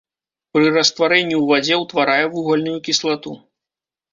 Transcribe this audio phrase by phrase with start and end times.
[0.55, 3.37] Пры растварэнні ў вадзе ўтварае вугальную кіслату.